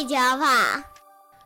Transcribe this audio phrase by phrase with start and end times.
[0.00, 0.89] 地球跑。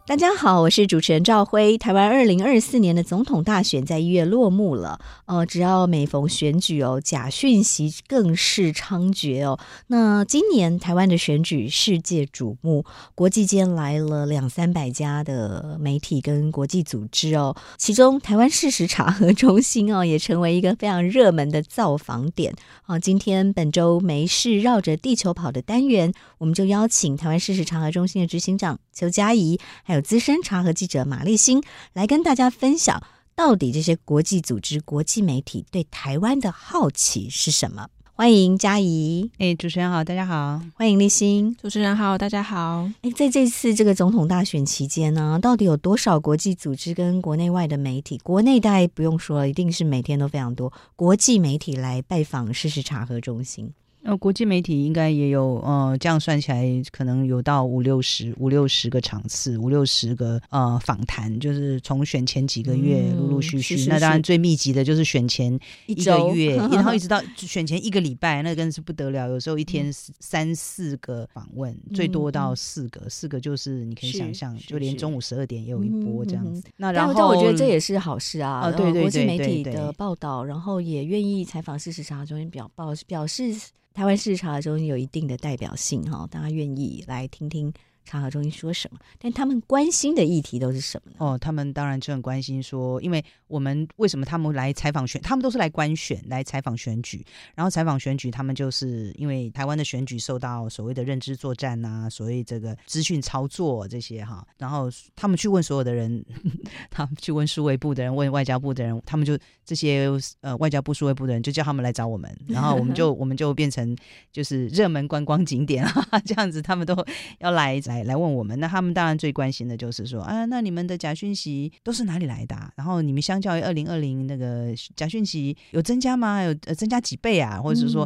[0.07, 1.79] 大家好，我是主持人赵辉。
[1.79, 5.01] 台湾二零二四年的总统大选在一月落幕了。
[5.25, 9.59] 呃，只要每逢选举哦，假讯息更是猖獗哦。
[9.87, 17.57] 那今年台湾的选举世界瞩目，国际间来了两三百家的媒体跟国际组织哦。
[17.79, 22.55] 其中台湾事实查核中心哦，也成为一个非常热门的造访点。
[22.83, 33.03] 啊，今天本周没事绕着地球跑的单元，我们就邀请台湾事实查核中心的执行长邱佳怡，还有资深查核记者马立新来跟大家分享，
[33.37, 37.89] 到底这些国际组织、国际媒体对台湾的好奇是什么？
[38.17, 42.89] 欢迎嘉怡，哎，主持人好，大家好，欢迎立新，主持人好，大家好。
[43.03, 48.19] 哎，在这次这个总统大选期间呢，到底有多少国际组织跟国内外的媒体？
[48.19, 50.73] 国内大概不用说了，一定是每天都非常多。
[50.97, 53.73] 国际媒体来拜访事实查核中心。
[54.05, 63.77] 呃，国际媒体应该也有，呃，这样算起来可能有到五六十、五六十个场次，五六十个呃访谈，就是从选前几个月陆陆续续。
[63.77, 69.27] 嗯、是是是，那当然最密集的就是选前一个月， 然后一直到选前一个礼拜，那更是不得了。
[69.31, 76.63] 有时候一天三四个访问，嗯、最多到四个，四个就是你可以想象，就连中午十二点也有一波这样子。
[76.77, 83.55] 那然后我觉得这也是好事啊，呃、对，对，对，对，对，对，国际媒体的报道，然后也愿意采访事实查核中心表报表示。
[83.95, 87.73] 台湾视察中有一定的代表性哈，大家愿意来听听
[88.05, 88.99] 查核中心说什么？
[89.19, 91.17] 但他们关心的议题都是什么呢？
[91.19, 95.21] 哦，他们当然就很关心说，因为我们为什么他们来采访选？
[95.23, 97.25] 他们都是来观选、来采访选举。
[97.55, 104.47] 然后采访选举，他们就是因为台湾的选举受到所谓的认知作战啊，所谓这个资讯操作这些哈。
[104.59, 106.25] 然后他们去问所有的人，
[106.91, 110.09] 他们去问数位部的人，问外交部的人，他们就这些
[110.41, 113.97] 呃外交部、数位部的人就叫他们来找我们，然后我们就 我们就变成
[114.31, 116.95] 就是热门观光景点啊， 这样子，他们都
[117.39, 118.59] 要来来来问我们。
[118.59, 122.73] 那他们当然最关心的就是说啊，那你们的假讯息都是哪里来的啊？
[122.77, 126.43] 然后你们相较于二零二零那个假讯息有增加吗？
[126.43, 127.61] 有呃增加几倍啊？
[127.61, 128.05] 或者是说，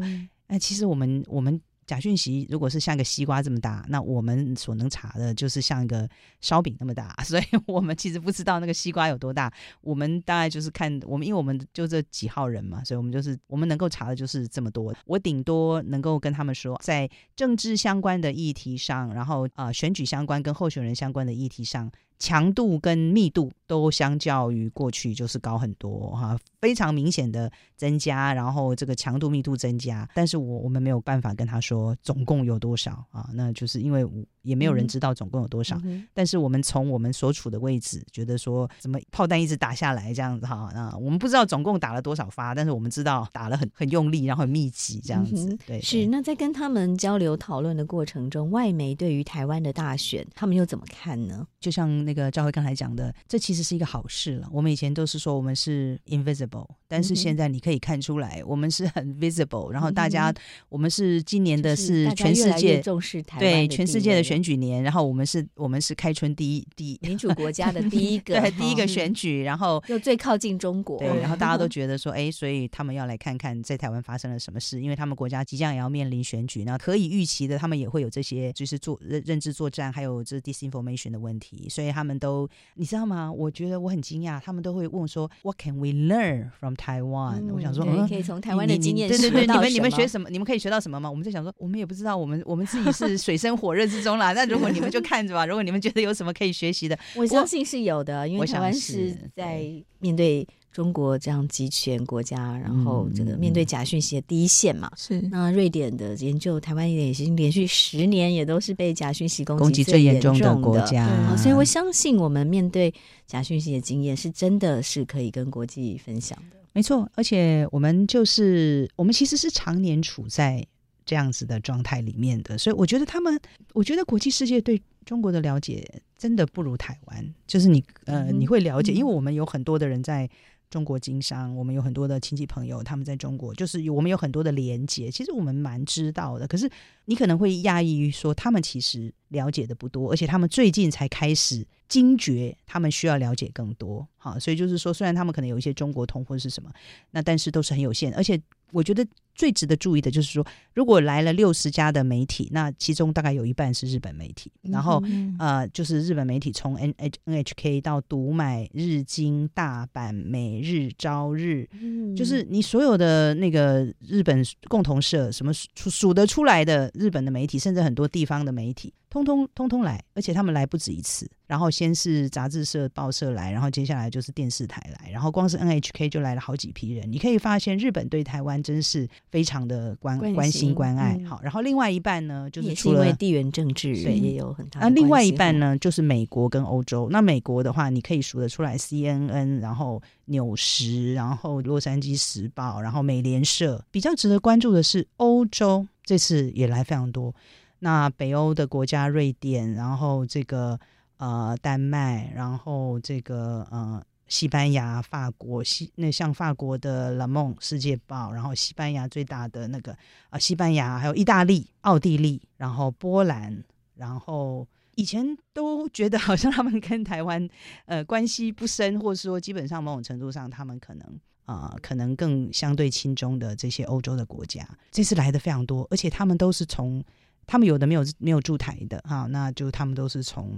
[0.49, 1.61] 哎、嗯，其实我们我们。
[1.89, 6.07] 假讯息如果是像一个西瓜这么大，那我们所能查的就是像一个
[6.43, 9.51] 烧饼那么大， 所以我们其实不知道那个西瓜有多大。
[9.81, 14.95] 我们大概就是看我们，因为我们就这几号人嘛，所以我们就是我们能够查的就是这么多。
[15.07, 21.91] 我顶多能够跟他们说，在政治相关的议题上，然后啊、呃、选举相关跟候选人相关的议题上。
[22.21, 34.05] 强度跟密度都相较于过去就是高很多哈，非常明显的增加，然后这个强度密度增加，但是我我们没有办法跟他说总共有多少啊，那就是因为
[34.43, 35.79] 也没有人知道总共有多少，
[36.15, 46.07] 但是我们从我们所处的位置觉得说，怎么炮弹一直打下来这样子哈，那我们不知道总共打了多少发，但是我们知道打了很很用力，然后很密集这样子，对，是。
[46.07, 51.47] 那在跟他们交流讨论的过程中，外媒对于台湾的大选，他们又怎么看呢？
[51.61, 51.99] 就像。
[51.99, 54.49] 那个赵辉刚才讲的，这其实是一个好事了。
[54.53, 59.71] 我们以前都是说我们是 invisible，但是现在你可以看出来，我们是很 visible。
[59.71, 60.33] 然后大家，
[60.69, 64.83] 我们是今年的是全世界重视台对全世界的选举年。
[64.83, 70.99] 然后我们是我们是开春第一第一民主国家的第一个 对第一个选举，然后又最靠近中国。
[70.99, 82.49] 对，然后大家都 觉得说，哎，所以他们要来看看在台湾发生了什么事，因为他们国家即将也要面临选举，那可以预期的，他们也会有这些就是做认认知作战，还有这 disinformation 的问题，所以他们都。
[82.75, 83.33] 你知道吗？
[83.33, 90.29] 我觉得我很惊讶，他们都会问说：“What can we learn from Taiwan？” 嗯、我想说，可以从台湾的经验，对对对，你们你们学什么？
[90.31, 91.11] 你们可以学到什么吗？
[91.11, 94.33] 我们在想说，我们也不知道，我们我们自己是水深火热之中啦。
[94.37, 99.65] 那如果你们就看着吧，如果你们觉得有什么可以学习的，我相信是有的，因为台湾是在
[99.99, 100.47] 面对。
[100.71, 112.95] 中国这样集权国家，然后这个面对假讯息的第一线嘛，是、嗯、那瑞典的研究，台湾也已经连续十年也都是被假讯息攻击最严重的国家，所以我相信我们面对
[113.27, 116.57] 假讯息的经验是真的是可以跟国际分享的。
[116.75, 120.65] 没错，而且我们就是我们其实是常年处在
[121.05, 123.41] 这样子的状态里面的，所以我觉得他们，
[123.73, 125.85] 我觉得国际世界对中国的了解
[126.17, 130.29] 真的不如台湾，就是你呃你会了解，因为我们有很多的人在。
[130.71, 135.11] 中国经商，我们有很多的亲戚朋友，他们在中国，就是我们有很多的连接。
[135.11, 136.71] 其实我们蛮知道的，可是
[137.07, 144.07] 你可能会讶异于说，他们其实了解的不多，而且他们最近才开始惊觉，他们需要了解更多。
[144.17, 146.71] 好，所以就是说，虽然他们可能有一些中国通或者是什么，
[147.11, 148.41] 那但是都是很有限，而且。
[148.71, 149.03] 我觉得
[149.35, 155.03] 最值得注意的就是说，如果来了六十家的媒体，那其中大概有一半是日本媒体，然后
[155.39, 161.67] 呃，就是日本媒体从 N H N H K 到读买、日经、大阪、每日、朝日，
[162.15, 168.93] 就是你所有的那个日本共同社，什么数数得出来的日本的媒体，甚至很多地方的媒体。
[169.25, 171.29] 通通通通来，而且他们来不止一次。
[171.47, 177.11] 然后先是杂志社、报社来，然后接下来就是电视台来，然后光是 NHK 就来了好几批人。
[177.11, 181.17] 你可以发现，日本对台湾真是非常的关关，关心关爱。
[181.19, 184.81] 嗯、好，然后另外一半呢，就是除了地缘政治对也有很大。
[184.81, 187.09] 那另外一半呢，就是美国跟欧洲。
[187.11, 193.83] 那美国的话，你可以数得出来，CNN，然后纽时，然后洛杉矶时报，然后美联社。
[193.91, 197.35] 比较值得关注的是欧洲，这次也来非常多。
[197.81, 200.79] 那北欧的国家，瑞典，然后这个
[201.19, 209.97] 呃丹麦，然后这个呃西班牙、法国，西那像法国的《Le Monde》世界报，然后西班牙最大的那个
[210.31, 213.63] 啊、西班牙，还有意大利、奥地利，然后波兰，
[213.95, 214.67] 然后
[214.97, 217.49] 以前都觉得好像他们跟台湾
[217.87, 221.07] 呃关系不深，或者说基本上某种程度上他们可能
[221.45, 227.05] 啊、呃、可能更相对亲中的这些欧洲的国家，这次来的非常多，而且他们都是从。
[227.49, 230.57] 他们有的没有没有驻台的哈，那就他们都是从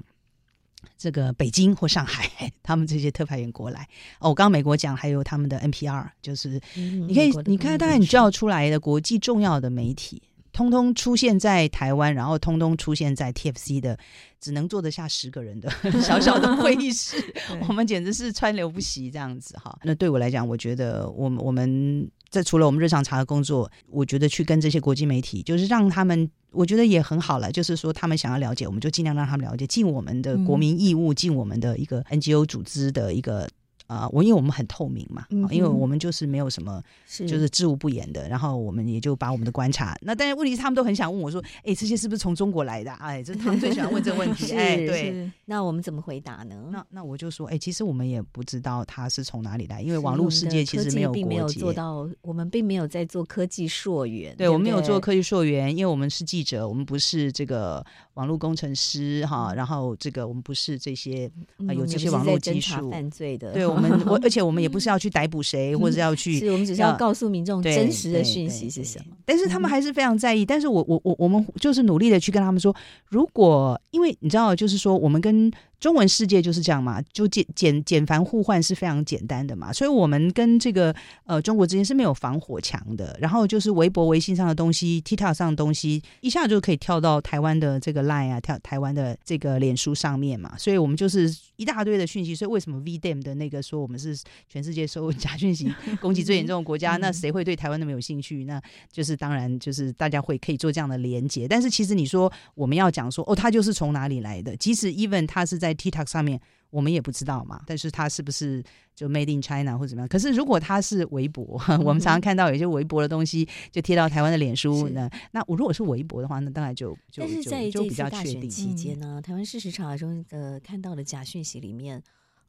[0.99, 2.29] 这个北京或上海，
[2.63, 3.89] 他们这些特派员过来。
[4.19, 10.21] 哦，我刚刚美国讲还有他们的 NPR，就是你可以你看，大概你知道出来的国际重要的媒体，
[10.61, 13.99] 通通出现在台湾，然后通通出现在 TFC 的
[14.39, 15.71] 只能坐得下十个人的
[16.03, 17.17] 小小的会议室，
[17.67, 19.75] 我们简直是川流不息这样子哈。
[19.85, 22.11] 那对我来讲，我觉得我们我们。
[22.33, 27.51] 这除了我们日常查的工作，我觉得去跟这些国际媒体，就是让他们，我觉得也很好了。
[27.51, 33.49] 就是说，他们想要了解，我们就尽量让他们了解，尽我们的国民义务，尽我们的一个 NGO 组织的一个。
[33.91, 36.81] 啊，我、呃、因为我们很透明嘛，嗯、因为我们就是没有什么，
[37.27, 38.29] 就是知无不言的。
[38.29, 42.93] 然后我们也就把我们的观察，那但是问题是他们都很想问我说，哎，这些是不是从中国来的？
[42.93, 44.53] 哎，这他们最喜欢问这个问题。
[44.55, 46.55] 哎，对，那我们怎么回答呢？
[46.71, 54.31] 那那我就说，哎，其实我们也不知道他是从哪里来，因为网络世界其实没有国界，并没有做到，我们并没有在做科技溯源。
[54.37, 57.85] 对，对，对，我们没有做科技溯源，因为我们是记者，我们不是这个
[58.15, 59.53] 网络工程师哈。
[59.53, 61.29] 然后这个我们不是这些、
[61.67, 63.53] 呃、有这些网络技术犯罪的。
[63.53, 64.61] 对我们， 我而且我们。
[64.61, 69.17] 也不是要去逮捕谁，或者要去， 是我们只是要告诉民众真实的讯息是什么。
[69.25, 70.45] 但是他们还是非常在意。
[70.45, 72.77] 但是我我我我们就是努力的去跟他们说，
[73.09, 75.51] 如果因为你知道，就是说我们跟。
[75.81, 80.95] 中文世界就是这样嘛，就简简简繁互换是非常简单的嘛，所以我们跟这个
[81.25, 83.17] 呃中国之间是没有防火墙的。
[83.19, 90.55] 然后就是微博、微信上的东西、TikTok 上的东西，一下就可以跳到台湾的这个 Line 啊，跳台湾的这个脸书上面嘛。
[90.59, 92.35] 所以我们就是一大堆的讯息。
[92.35, 94.19] 所以为什么 VDM 的那个说我们是
[94.49, 96.97] 全世界受假讯息攻击最严重的国家？
[97.01, 98.45] 那谁会对台湾那么有兴趣？
[98.45, 98.61] 那
[98.93, 101.49] 就是当然就是大家会可以做这样的连接。
[101.49, 104.55] 但是其实你说我们要讲说哦，他就是从哪里来的？
[104.57, 106.41] 即使 even 他是在在 TikTok 上面，
[106.71, 107.63] 我们也不知道嘛。
[107.67, 108.63] 但是它是不是
[108.95, 110.09] 就 Made in China 或者怎么样？
[110.09, 115.09] 可是如果它是微博， 嗯、我们常常看到有些微博的东西就贴到台湾的脸书呢。
[115.33, 118.51] 那我如果是微博的话，那当然就就但是在就比较确定。
[118.51, 122.03] 期间呢，嗯、台湾事实查核中的看到的假讯息里面，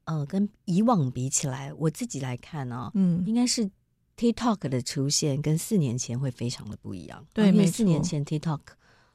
[0.06, 3.70] 呃，跟以往比起来，我自己来看呢、哦，嗯，应该是
[4.18, 7.25] TikTok 的出现跟四年前会非常的不一样。
[7.34, 8.60] 对，因为四年前 TikTok。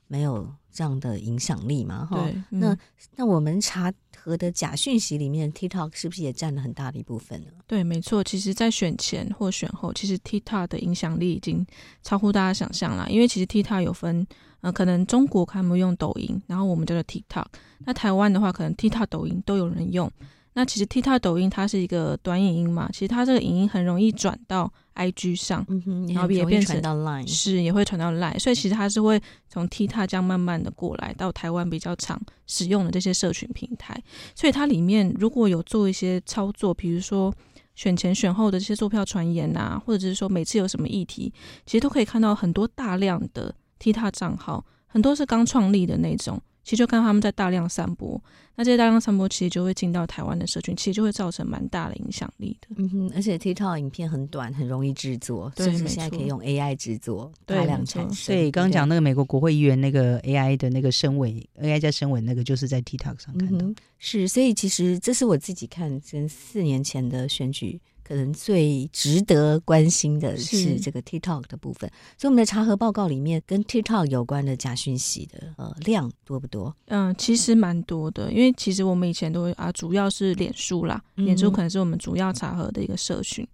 [0.08, 2.04] 没有这样的影响力嘛？
[2.04, 2.76] 哈，嗯、那
[3.16, 7.50] 那我们查核的假讯息里面，TikTok 是不是也占了很大的一部分呢？
[7.66, 8.22] 对，没错。
[8.22, 11.66] 其实，在选前或选后，其实 TikTok 的影响力已经
[12.02, 13.10] 超乎大家想象了。
[13.10, 14.26] 因为其实 TikTok 有分，
[14.60, 17.46] 呃，可能中国他们用抖音，然后我们叫做 TikTok。
[17.86, 20.12] 那台湾的话，可能 TikTok、抖音都有人用。
[20.52, 34.02] 那其实 TikTok 抖音它是一个短影音嘛，其实它这个影音很容易转到 IG 上，嗯哼，然后也变成传到 Line，是也会传到 Line，所以其实它是会从 TikTok 这样慢慢的过来到台湾比较常使用的这些社群平台，
[34.34, 37.32] 所以它里面如果有做一些操作，比如说
[37.74, 41.32] 选前选后的这些作票传言啊，或者是说每次有什么议题，
[41.66, 46.40] 其实都可以看到很多大量的 TikTok 账号，很多是刚创立的那种。
[46.66, 48.20] 其实就看他们在大量散播，
[48.56, 52.66] 那这些大量散播其实就会进到台湾的社群，其实就会造成蛮大的影响力的。
[52.76, 58.34] 嗯哼，而且 TikTok 影片很短，很容易制作，对，甚至现在可以用 AI 制作，大量产生。
[58.34, 63.64] 对，刚刚讲那个美国国会议员那个 AI 的那个声尾，AI 加声尾那个就是在 TikTok 上看到。
[64.00, 71.90] 是，所以其实这是我自己看跟四年前的选举可能最值得关心的是是这个 TikTok 的部分。
[72.16, 76.72] 所以我们的查核报告里面跟 TikTok 有关的假讯息的呃量多不多？
[76.86, 83.44] 嗯，其实蛮多的，因为其实我们以前都会啊，主要是脸书啦，嗯脸书可能是我们主要查核的一个社群。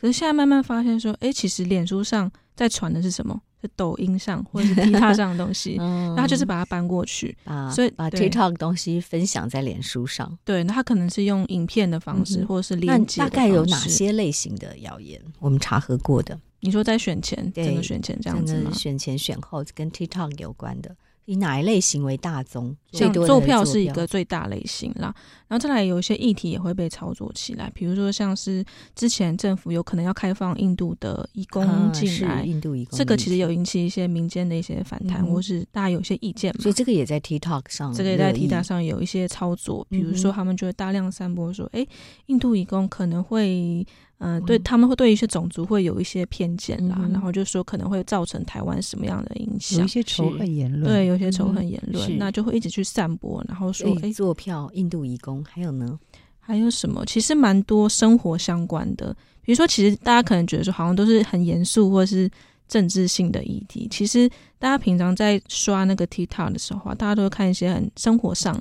[0.00, 3.38] 可是现在慢慢发现说，哎，其实脸书上在传的是什么？
[3.60, 10.38] 是抖音上或者是 TikTok 上的东西， 嗯那他就是把它搬过去，把所以把 TikTok 东西分享在脸书上。
[10.44, 13.20] 对，那他可能是用影片的方式，嗯或者是那连接。
[13.20, 13.76] 大概有哪？
[13.78, 15.20] 些类型的谣言？
[15.40, 18.70] 我们查核过的，你说在选前，对整个选前这样子吗？
[18.72, 20.94] 选前选后跟 TikTok 有关的，
[21.28, 22.74] 以哪一类型为大宗？
[22.90, 25.14] 最像做票是一个最大类型啦，
[25.46, 36.62] 然后再来有一些议题也会被操作起来，比如说像是之前政府有可能要开放印度的移工啊进来，是印度移工，这个其实有引起一些民间的一些反弹，嗯或是大家有一些意见嘛。
[36.62, 41.86] 所以这个也在 TikTok 上，这个也在 TikTok 上有一些操作，比如说他们就会大量散播说，哎、
[42.28, 43.86] 印度移工可能会，
[44.18, 55.98] 嗯、呃，对他们会对一些种族会有一些偏见啦，嗯然后就说可能会造成台湾什么样的影响，有一些仇恨言论，对，有一些仇恨言论，嗯那就会一直去散播，然后说，坐票印度移工，还有呢？
[56.40, 57.04] 还有什么？
[57.04, 62.28] 其实蛮多生活相关的，比如说，其实大家可能觉得说，好像都是很严肃或是
[62.66, 63.86] 政治性的议题。
[63.90, 64.26] 其实
[64.58, 68.58] 大家平常在刷那个 TikTok 的时候啊，大家都会看一些很生活上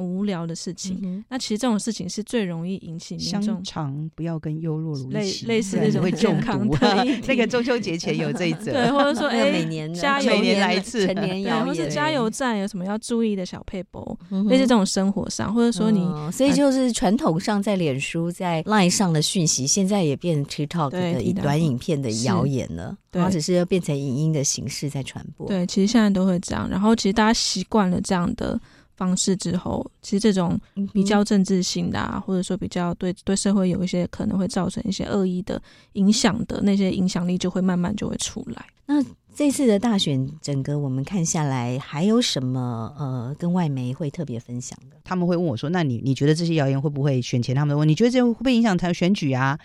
[0.00, 0.98] 很无聊的事情。
[1.02, 26.68] 嗯那其实这种事情是最容易引起民众常不要跟优酪乳一起，类类似不然这种会中健康毒的 那个中秋节前有这一则，对，或者说，哎，每年呢加油每年来一次成年对，谣言，或是加油站有什么要注意的小配博，嗯哼类似这种生活上，或者说你嗯所以就是传统上在脸书、在 Line 上的讯息，现在也变 TikTok 的一短影片的谣言了，对只是要变成影音的形式在传播。，对，其实现在都会这样。
[26.70, 28.58] 然后其实大家习惯了这样的
[29.00, 30.60] 方式之后，其实这种
[30.92, 35.60] 比较政治性的啊，或者说比较对对社会有一些可能会造成一些恶意的
[35.94, 38.66] 影响的那些影响力，就会慢慢就会出来。
[38.84, 39.02] 那
[39.34, 44.98] 这次的大选，整个我们看下来，还有什么呃跟外媒会特别分享的？
[45.02, 49.58] 他们会问我说：“那你你觉得这些谣言会不会选前他们问你觉得这会不会影响台选举啊？”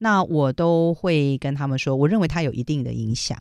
[0.00, 3.36] 那我都会跟他们说，我认为它有一定的影响，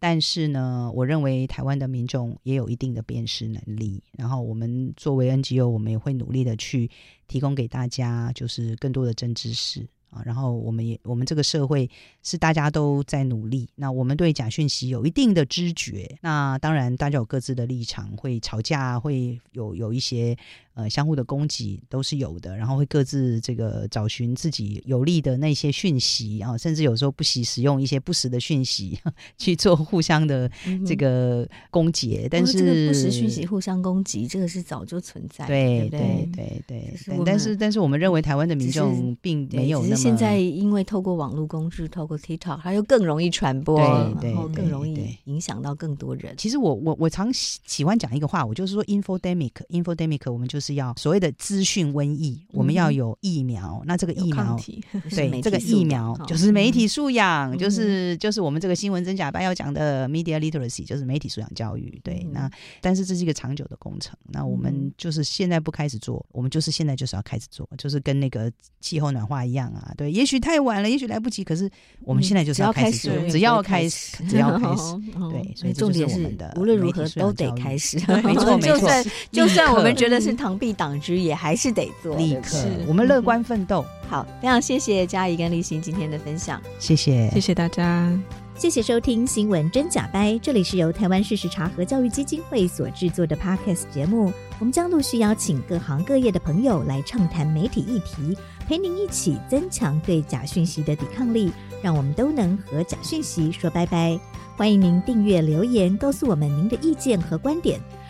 [0.00, 4.02] 但是呢，我认为台湾的民众也有一定的辨识能力。
[4.16, 6.90] 然后我们作为 NGO，我们也会努力的去
[7.26, 10.22] 提供给大家，就是更多的真知识啊。
[10.24, 11.90] 然后我们也我们这个社会
[12.22, 16.18] 是大家都在努力，那我们对假讯息有一定的知觉。
[16.22, 20.36] 那当然，大家有各自的立场，会吵架，会有有一些。
[20.78, 28.96] 呃，相互的攻击都是有的，然后会各自这个找寻自己有利的那些讯息啊，甚至有时候不惜使用一些不实的讯息
[29.36, 30.48] 去做互相的
[30.86, 32.28] 这个攻击。
[32.30, 46.36] 但是、哦这个不实讯息互相攻击，这个是早就存在的，对对对对但是但是我们认为台湾的民众并没有现在因为透过网络工具，透过 TikTok，它又更容易传播，对对然后更容易影响到更多人。
[46.38, 53.82] 其实我我我常喜喜欢讲一个话，我就是说 infodemic，infodemic，我们就是要所谓的资讯瘟疫，我们要有疫苗。
[53.86, 54.56] 那这个疫苗，
[55.10, 62.00] 对这个疫苗就是媒体素养，嗯、就是就是我们这个新闻真假班要讲的 media literacy，就是媒体素养教育。
[62.02, 64.16] 对，嗯、那但是这是一个长久的工程。
[64.30, 69.92] 那我们就是现在不开始做，我们就是现在就是要开始做，就是跟那个气候暖化一样啊。
[69.96, 71.70] 对，也许太晚了，也许来不及，可是
[72.02, 74.98] 我们现在就是要开始做，只要开始，只要开始。
[75.30, 77.98] 对，所以重点是无论如何都得开始。
[78.22, 78.68] 没错， 没错。
[78.68, 82.16] 就算就算我们觉得是螳臂挡车，也还是得做。
[82.16, 83.84] 立刻，我们乐观奋斗。
[84.08, 88.10] 好，非常谢谢嘉怡跟立新今天的分享，谢谢，谢谢大家，
[88.56, 98.36] 谢谢收听新闻真假掰，这里是由台湾事实查核教育基金会所制作的 Podcast 节目，我们将陆续邀请各行各业的朋友来畅谈媒体议题，
[98.66, 104.18] 陪您一起增强对假讯息的抵抗力，让我们都能和假讯息说拜拜。
[104.56, 107.78] 欢迎您订阅留言，告诉我们您的意见和观点。